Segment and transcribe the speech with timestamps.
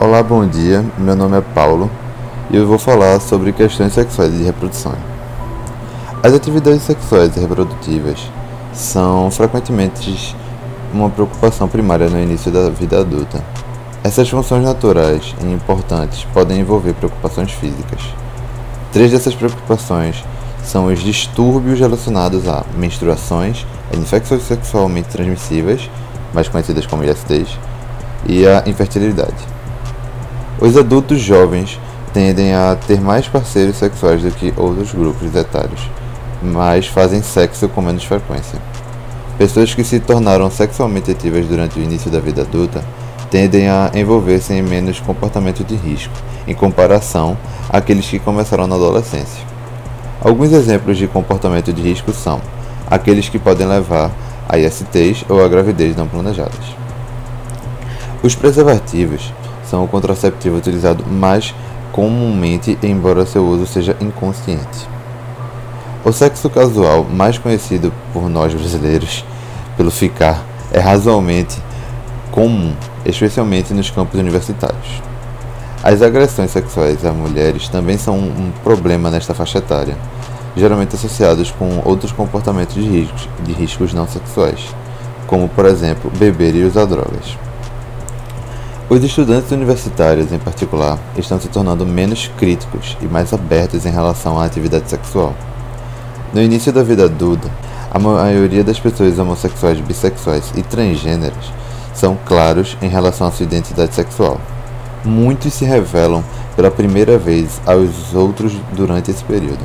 [0.00, 0.84] Olá, bom dia.
[0.98, 1.88] Meu nome é Paulo
[2.50, 4.92] e eu vou falar sobre questões sexuais e reprodução.
[6.20, 8.18] As atividades sexuais e reprodutivas
[8.72, 10.34] são frequentemente
[10.92, 13.42] uma preocupação primária no início da vida adulta.
[14.02, 18.02] Essas funções naturais e importantes podem envolver preocupações físicas.
[18.92, 20.24] Três dessas preocupações
[20.64, 25.88] são os distúrbios relacionados a menstruações, as infecções sexualmente transmissíveis,
[26.34, 27.56] mais conhecidas como ISTs,
[28.26, 29.53] e a infertilidade.
[30.60, 31.80] Os adultos jovens
[32.12, 35.90] tendem a ter mais parceiros sexuais do que outros grupos etários,
[36.40, 38.60] mas fazem sexo com menos frequência.
[39.36, 42.84] Pessoas que se tornaram sexualmente ativas durante o início da vida adulta
[43.30, 46.14] tendem a envolver-se em menos comportamento de risco,
[46.46, 47.36] em comparação
[47.68, 49.42] àqueles que começaram na adolescência.
[50.20, 52.40] Alguns exemplos de comportamento de risco são
[52.88, 54.12] aqueles que podem levar
[54.48, 56.76] a ISTs ou a gravidez não planejadas.
[58.22, 59.32] Os preservativos
[59.74, 61.52] são o contraceptivo utilizado mais
[61.90, 64.88] comumente, embora seu uso seja inconsciente.
[66.04, 69.24] O sexo casual, mais conhecido por nós brasileiros
[69.76, 71.60] pelo ficar, é razoavelmente
[72.30, 72.72] comum,
[73.04, 75.02] especialmente nos campos universitários.
[75.82, 79.96] As agressões sexuais a mulheres também são um problema nesta faixa etária,
[80.56, 84.60] geralmente associados com outros comportamentos de riscos, de riscos não sexuais,
[85.26, 87.36] como por exemplo beber e usar drogas.
[88.86, 94.38] Os estudantes universitários, em particular, estão se tornando menos críticos e mais abertos em relação
[94.38, 95.34] à atividade sexual.
[96.34, 97.48] No início da vida adulta,
[97.90, 101.50] a maioria das pessoas homossexuais, bissexuais e transgêneros
[101.94, 104.38] são claros em relação à sua identidade sexual.
[105.02, 106.22] Muitos se revelam
[106.54, 109.64] pela primeira vez aos outros durante esse período.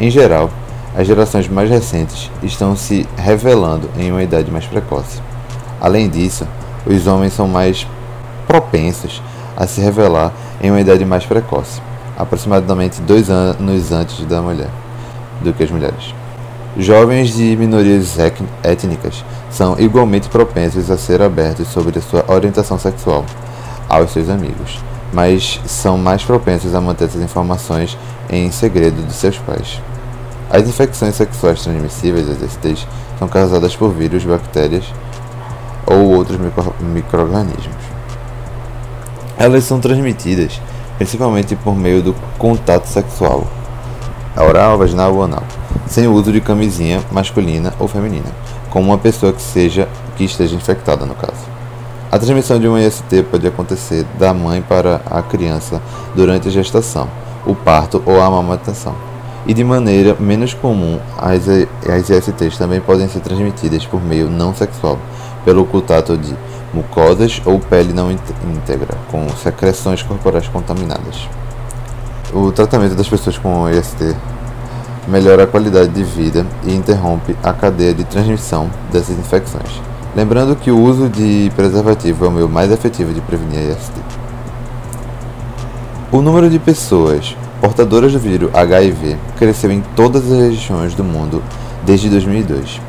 [0.00, 0.48] Em geral,
[0.96, 5.20] as gerações mais recentes estão se revelando em uma idade mais precoce.
[5.78, 6.48] Além disso,
[6.86, 7.86] os homens são mais
[8.46, 9.22] propensos
[9.56, 11.80] a se revelar em uma idade mais precoce,
[12.16, 14.70] aproximadamente dois anos antes da mulher,
[15.42, 16.14] do que as mulheres.
[16.78, 18.18] Jovens de minorias
[18.62, 23.24] étnicas são igualmente propensos a ser abertos sobre a sua orientação sexual
[23.88, 24.78] aos seus amigos,
[25.12, 27.96] mas são mais propensos a manter essas informações
[28.28, 29.80] em segredo dos seus pais.
[30.50, 32.86] As infecções sexuais transmissíveis, as STs,
[33.18, 34.84] são causadas por vírus, bactérias
[35.86, 36.38] ou outros
[36.80, 37.75] micro-organismos.
[39.38, 40.60] Elas são transmitidas
[40.96, 43.46] principalmente por meio do contato sexual,
[44.36, 45.42] oral, vaginal ou anal,
[45.86, 48.30] sem o uso de camisinha masculina ou feminina,
[48.70, 51.56] como uma pessoa que seja que esteja infectada no caso.
[52.10, 55.82] A transmissão de um IST pode acontecer da mãe para a criança
[56.14, 57.08] durante a gestação,
[57.44, 58.94] o parto ou a amamentação.
[59.46, 64.98] E de maneira menos comum, as ISTs também podem ser transmitidas por meio não sexual,
[65.44, 66.34] pelo contato de
[66.76, 71.28] mucosas ou pele não íntegra, com secreções corporais contaminadas.
[72.32, 74.14] O tratamento das pessoas com IST
[75.08, 79.80] melhora a qualidade de vida e interrompe a cadeia de transmissão dessas infecções.
[80.14, 83.92] Lembrando que o uso de preservativo é o meio mais efetivo de prevenir a IST.
[86.12, 91.42] O número de pessoas portadoras do vírus HIV cresceu em todas as regiões do mundo
[91.84, 92.80] desde 2002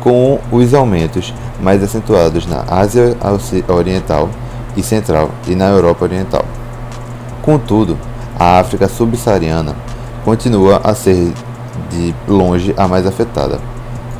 [0.00, 3.16] com os aumentos mais acentuados na Ásia
[3.68, 4.28] Oriental
[4.76, 6.44] e Central e na Europa Oriental.
[7.42, 7.98] Contudo,
[8.38, 9.74] a África subsaariana
[10.24, 11.32] continua a ser
[11.90, 13.58] de longe a mais afetada.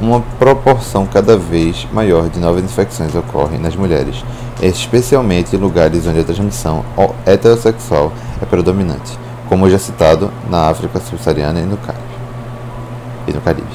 [0.01, 4.25] Uma proporção cada vez maior de novas infecções ocorre nas mulheres,
[4.63, 6.85] especialmente em lugares onde a transmissão
[7.27, 12.05] heterossexual é predominante, como já citado na África subsaariana e no Caribe.
[13.27, 13.69] E no Caribe.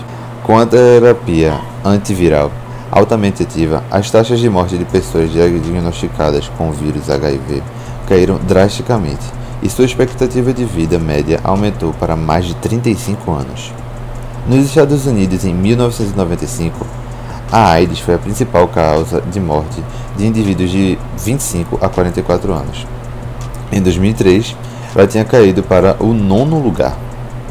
[0.44, 2.52] Com a terapia antiviral
[2.94, 7.64] altamente ativa, as taxas de morte de pessoas diagnosticadas com o vírus HIV
[8.08, 9.26] caíram drasticamente
[9.64, 13.74] e sua expectativa de vida média aumentou para mais de 35 anos.
[14.48, 16.86] Nos Estados Unidos, em 1995,
[17.52, 19.84] a AIDS foi a principal causa de morte
[20.16, 22.86] de indivíduos de 25 a 44 anos.
[23.72, 24.56] Em 2003,
[24.96, 26.96] ela tinha caído para o nono lugar.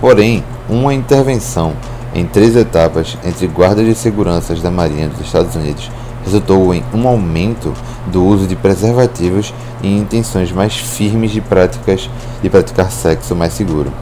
[0.01, 1.73] Porém, uma intervenção
[2.15, 5.91] em três etapas entre guardas de segurança da Marinha dos Estados Unidos
[6.25, 7.73] resultou em um aumento
[8.07, 12.09] do uso de preservativos e intenções mais firmes de práticas
[12.43, 13.93] de praticar sexo mais seguro.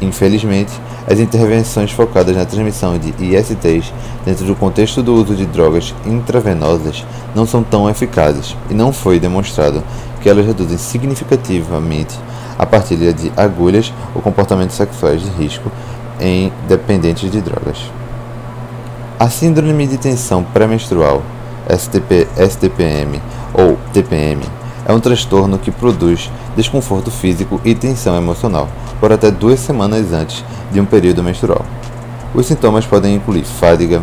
[0.00, 0.72] Infelizmente,
[1.08, 3.92] as intervenções focadas na transmissão de ISTs
[4.24, 7.04] dentro do contexto do uso de drogas intravenosas
[7.34, 9.82] não são tão eficazes e não foi demonstrado
[10.20, 12.14] que elas reduzem significativamente
[12.58, 15.70] a partilha de agulhas ou comportamentos sexuais de risco
[16.20, 17.78] em dependentes de drogas.
[19.18, 21.22] A síndrome de tensão pré-menstrual,
[21.68, 23.20] STP, STPM
[23.52, 24.42] ou TPM,
[24.86, 28.66] É um transtorno que produz desconforto físico e tensão emocional
[28.98, 30.42] por até duas semanas antes
[30.72, 31.62] de um período menstrual.
[32.34, 34.02] Os sintomas podem incluir fadiga,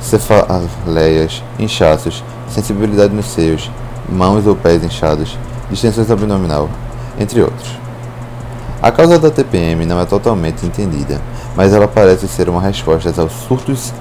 [0.00, 3.70] cefaleias, inchaços, sensibilidade nos seios,
[4.08, 5.38] mãos ou pés inchados,
[5.70, 6.68] distensões abdominal,
[7.16, 7.83] entre outros.
[8.84, 11.18] A causa da TPM não é totalmente entendida,
[11.56, 13.94] mas ela parece ser uma resposta aos surtos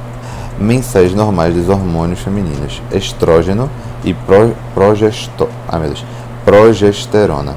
[0.59, 3.69] mensais normais dos hormônios femininos, estrógeno
[4.03, 5.79] e pro, progesto, ah,
[6.43, 7.55] progesterona,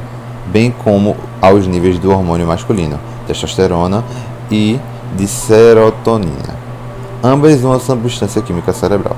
[0.52, 2.96] bem como aos níveis do hormônio masculino,
[3.26, 4.05] testosterona
[4.49, 4.78] e
[5.17, 6.55] de serotonina,
[7.25, 9.17] ambas uma substância química cerebral.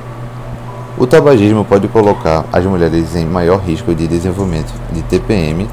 [0.97, 5.69] O tabagismo pode colocar as mulheres em maior risco de desenvolvimento de TPM.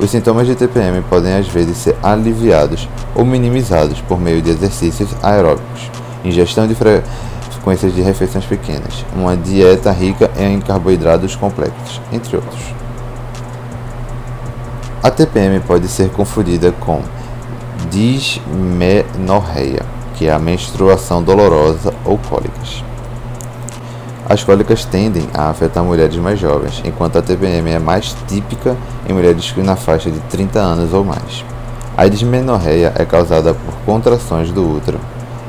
[0.00, 5.10] Os sintomas de TPM podem às vezes ser aliviados ou minimizados por meio de exercícios
[5.24, 5.90] aeróbicos,
[6.24, 12.62] ingestão de frequências de refeições pequenas, uma dieta rica em carboidratos complexos, entre outros.
[15.02, 17.02] A TPM pode ser confundida com
[17.90, 19.84] dismenorreia,
[20.14, 22.87] que é a menstruação dolorosa ou cólicas.
[24.30, 28.76] As cólicas tendem a afetar mulheres mais jovens, enquanto a TPM é mais típica
[29.08, 31.42] em mulheres na faixa de 30 anos ou mais.
[31.96, 35.00] A dismenorreia é causada por contrações do útero.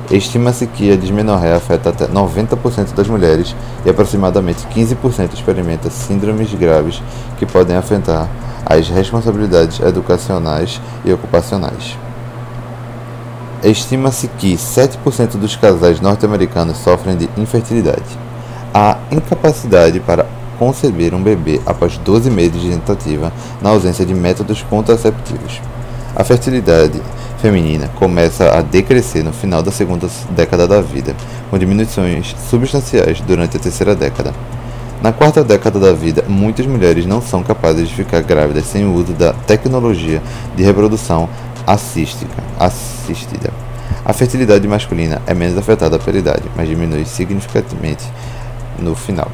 [0.09, 3.53] Estima-se que a dismenorreia afeta até 90% das mulheres
[3.85, 7.03] e aproximadamente 15% experimenta síndromes graves
[7.37, 8.29] que podem afetar
[8.65, 11.97] as responsabilidades educacionais e ocupacionais.
[13.61, 18.29] Estima-se que 7% dos casais norte-americanos sofrem de infertilidade
[18.81, 20.25] a incapacidade para
[20.57, 23.29] conceber um bebê após 12 meses de tentativa
[23.61, 25.61] na ausência de métodos contraceptivos.
[26.15, 27.01] A fertilidade
[27.41, 31.13] feminina começa a decrescer no final da segunda década da vida,
[31.49, 34.33] com diminuições substanciais durante a terceira década.
[35.03, 38.93] Na quarta década da vida, muitas mulheres não são capazes de ficar grávidas sem o
[38.93, 40.21] uso da tecnologia
[40.55, 41.27] de reprodução
[41.67, 43.51] assística, assistida.
[44.05, 48.05] A fertilidade masculina é menos afetada pela idade, mas diminui significativamente
[48.79, 49.29] no final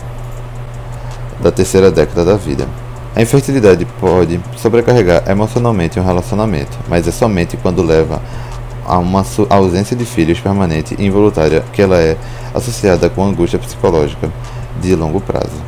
[1.41, 2.67] da terceira década da vida.
[3.15, 8.21] A infertilidade pode sobrecarregar emocionalmente um relacionamento, mas é somente quando leva
[8.85, 12.17] a uma ausência de filhos permanente e involuntária que ela é
[12.53, 14.29] associada com angústia psicológica
[14.81, 15.63] de longo prazo.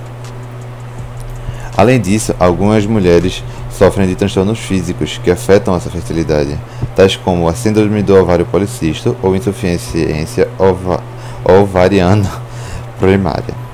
[1.76, 6.58] Além disso, algumas mulheres sofrem de transtornos físicos que afetam essa fertilidade,
[6.96, 11.02] tais como a síndrome do ovário policístico ou insuficiência ova
[11.46, 12.30] ovariana
[13.00, 13.67] primária.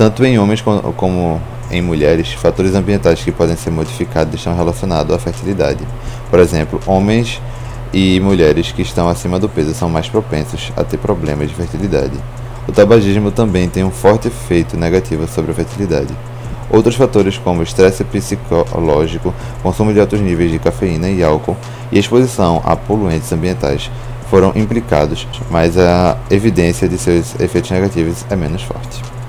[0.00, 1.38] Tanto em homens como
[1.70, 5.86] em mulheres, fatores ambientais que podem ser modificados estão relacionados à fertilidade.
[6.30, 7.38] Por exemplo, homens
[7.92, 12.14] e mulheres que estão acima do peso são mais propensos a ter problemas de fertilidade.
[12.66, 16.16] O tabagismo também tem um forte efeito negativo sobre a fertilidade.
[16.70, 21.58] Outros fatores como estresse psicológico, consumo de altos níveis de cafeína e álcool
[21.92, 23.90] e exposição a poluentes ambientais
[24.30, 29.19] foram implicados, mas a evidência de seus efeitos negativos é menos forte.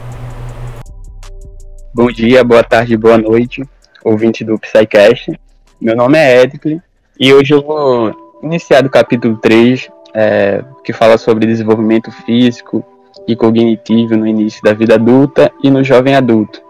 [1.93, 3.61] Bom dia, boa tarde, boa noite,
[4.01, 5.37] ouvinte do Psycast.
[5.79, 6.81] Meu nome é Edicle
[7.19, 12.81] e hoje eu vou iniciar do capítulo 3, é, que fala sobre desenvolvimento físico
[13.27, 16.61] e cognitivo no início da vida adulta e no jovem adulto.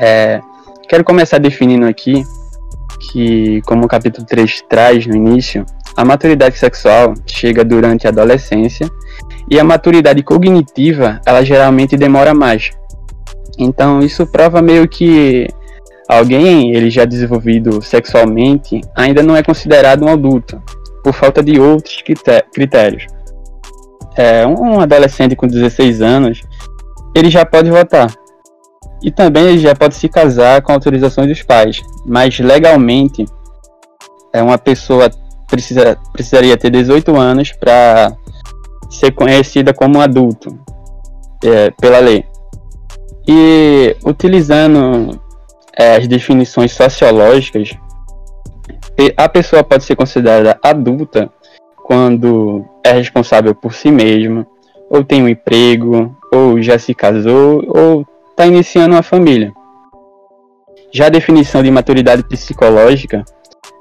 [0.00, 0.40] É,
[0.88, 2.24] quero começar definindo aqui
[3.12, 8.90] que, como o capítulo 3 traz no início, a maturidade sexual chega durante a adolescência
[9.50, 12.72] e a maturidade cognitiva ela geralmente demora mais,
[13.58, 15.48] então isso prova meio que
[16.08, 20.62] alguém, ele já desenvolvido sexualmente, ainda não é considerado um adulto,
[21.02, 22.02] por falta de outros
[22.52, 23.06] critérios.
[24.16, 26.42] É, um adolescente com 16 anos,
[27.14, 28.12] ele já pode votar.
[29.02, 33.26] E também ele já pode se casar com autorização dos pais, mas legalmente
[34.32, 35.10] é uma pessoa
[35.48, 38.16] precisa, precisaria ter 18 anos para
[38.90, 40.58] ser conhecida como adulto
[41.44, 42.24] é, pela lei.
[43.26, 45.20] E utilizando
[45.76, 47.70] é, as definições sociológicas,
[49.16, 51.30] a pessoa pode ser considerada adulta
[51.84, 54.46] quando é responsável por si mesma,
[54.88, 59.52] ou tem um emprego, ou já se casou, ou está iniciando uma família.
[60.92, 63.24] Já a definição de maturidade psicológica,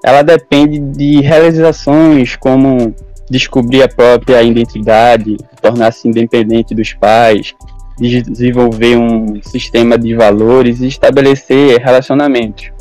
[0.04, 2.94] ela depende de realizações como
[3.30, 7.56] descobrir a própria identidade, tornar-se independente dos pais,
[8.00, 12.72] desenvolver um sistema de valores e estabelecer relacionamentos.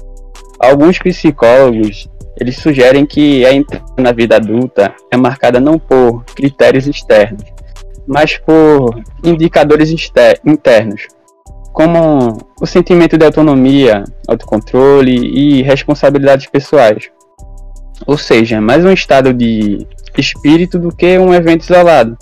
[0.59, 2.09] Alguns psicólogos
[2.41, 7.45] eles sugerem que a entrada na vida adulta é marcada não por critérios externos,
[8.07, 9.91] mas por indicadores
[10.45, 11.07] internos,
[11.73, 17.11] como o sentimento de autonomia, autocontrole e responsabilidades pessoais.
[18.07, 22.17] Ou seja, mais um estado de espírito do que um evento isolado.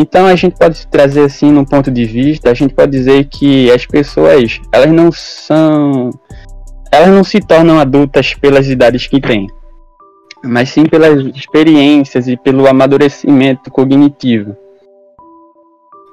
[0.00, 3.68] Então a gente pode trazer assim num ponto de vista, a gente pode dizer que
[3.72, 6.10] as pessoas, elas não são
[6.92, 9.48] elas não se tornam adultas pelas idades que têm,
[10.44, 14.56] mas sim pelas experiências e pelo amadurecimento cognitivo.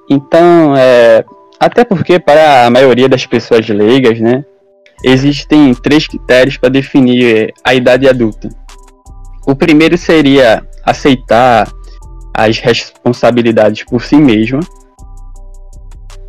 [0.09, 1.23] Então, é,
[1.59, 4.43] até porque para a maioria das pessoas leigas, né,
[5.03, 8.49] existem três critérios para definir a idade adulta.
[9.47, 11.71] O primeiro seria aceitar
[12.37, 14.59] as responsabilidades por si mesma,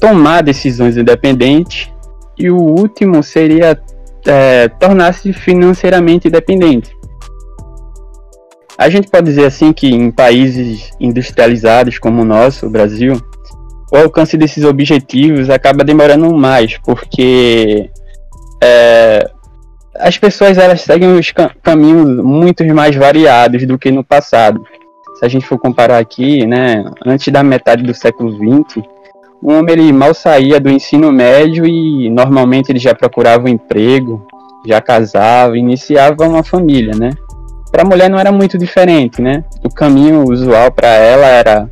[0.01, 1.91] tomar decisões independentes
[2.39, 3.81] e o último seria
[4.25, 6.95] é, tornar-se financeiramente independente.
[8.79, 13.21] A gente pode dizer assim que em países industrializados como o nosso, o Brasil,
[13.91, 17.91] o alcance desses objetivos acaba demorando mais, porque
[18.63, 19.29] é,
[19.97, 21.33] as pessoas elas seguem os
[21.63, 24.63] caminhos muito mais variados do que no passado.
[25.19, 28.85] Se a gente for comparar aqui, né, antes da metade do século XX,
[29.43, 34.27] o homem ele mal saía do ensino médio e normalmente ele já procurava um emprego,
[34.67, 37.11] já casava, iniciava uma família, né?
[37.71, 39.45] Para a mulher não era muito diferente, né?
[39.65, 41.71] O caminho usual para ela era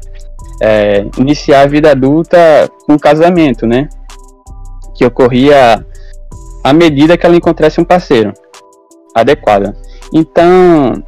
[0.62, 2.38] é, iniciar a vida adulta
[2.86, 3.88] com casamento, né?
[4.94, 5.84] Que ocorria
[6.62, 8.32] à medida que ela encontrasse um parceiro
[9.14, 9.74] adequado.
[10.12, 11.02] Então,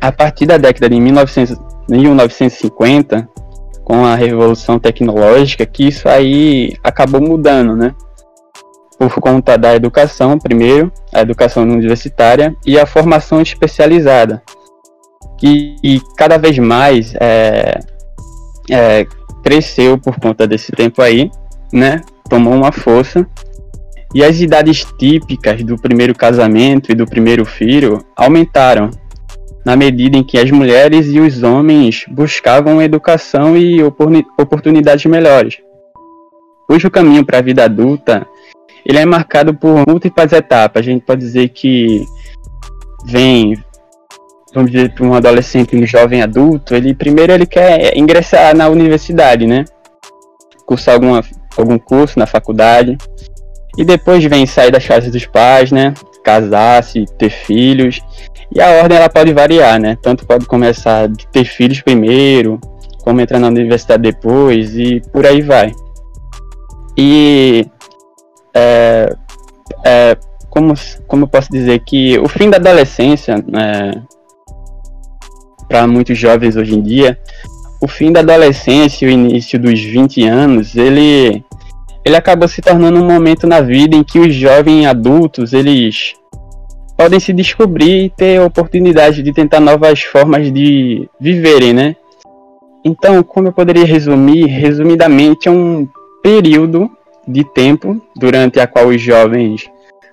[0.00, 3.28] a partir da década de 1900, 1950,
[3.84, 7.94] com a revolução tecnológica, que isso aí acabou mudando, né?
[8.98, 14.42] Por conta da educação, primeiro, a educação universitária e a formação especializada,
[15.38, 17.80] que e cada vez mais é,
[18.70, 19.06] é,
[19.42, 21.30] cresceu por conta desse tempo aí,
[21.72, 22.00] né?
[22.28, 23.26] Tomou uma força.
[24.14, 28.90] E as idades típicas do primeiro casamento e do primeiro filho aumentaram,
[29.64, 35.58] na medida em que as mulheres e os homens buscavam educação e oportunidades melhores.
[36.68, 38.26] Hoje o caminho para a vida adulta
[38.84, 40.80] ele é marcado por múltiplas etapas.
[40.80, 42.04] A gente pode dizer que
[43.04, 43.54] vem
[44.52, 49.46] vamos dizer, para um adolescente, um jovem adulto, ele primeiro ele quer ingressar na universidade,
[49.46, 49.64] né?
[50.66, 51.22] Cursar alguma,
[51.56, 52.98] algum curso na faculdade.
[53.78, 55.94] E depois vem sair das casas dos pais, né?
[56.24, 58.00] Casar-se, ter filhos.
[58.52, 59.96] E a ordem ela pode variar, né?
[60.02, 62.60] Tanto pode começar de ter filhos primeiro,
[63.02, 65.72] como entrar na universidade depois e por aí vai.
[66.96, 67.64] E
[68.54, 69.16] é,
[69.84, 70.16] é,
[70.48, 70.74] como,
[71.06, 74.00] como eu posso dizer que o fim da adolescência, é,
[75.68, 77.18] para muitos jovens hoje em dia,
[77.80, 81.44] o fim da adolescência e o início dos 20 anos, ele,
[82.04, 86.14] ele acaba se tornando um momento na vida em que os jovens adultos, eles
[87.00, 91.96] podem se descobrir e ter a oportunidade de tentar novas formas de viverem, né?
[92.84, 95.88] Então, como eu poderia resumir, resumidamente, é um
[96.22, 96.90] período
[97.26, 99.64] de tempo durante a qual os jovens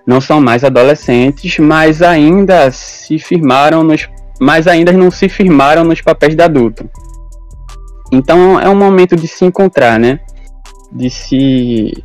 [0.06, 4.08] não são mais adolescentes, mas ainda se firmaram nos
[4.40, 6.88] mas ainda não se firmaram nos papéis de adulto.
[8.10, 10.20] Então é um momento de se encontrar, né?
[10.90, 12.02] De se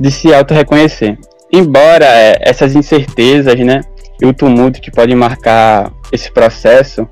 [0.00, 1.16] de se auto-reconhecer.
[1.52, 3.80] Embora é, essas incertezas, né,
[4.20, 7.08] e o tumulto que pode marcar esse processo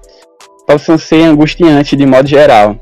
[0.66, 2.76] possam ser angustiantes de modo geral.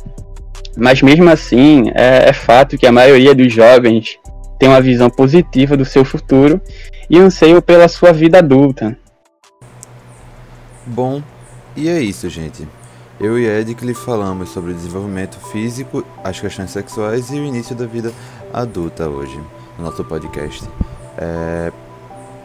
[0.77, 4.19] Mas mesmo assim, é, é fato que a maioria dos jovens
[4.59, 6.61] tem uma visão positiva do seu futuro
[7.09, 8.97] e anseio pela sua vida adulta,
[10.87, 11.23] Bom,
[11.75, 12.69] e é isso, gente.
[13.19, 17.87] Eu e Ed falamos sobre o desenvolvimento físico, as questões sexuais e o início da
[17.87, 18.13] vida
[18.53, 19.41] adulta hoje
[19.79, 20.69] no nosso podcast.
[21.19, 21.73] É...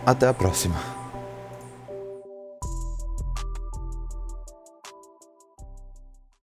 [0.06, 0.99] Até a próxima.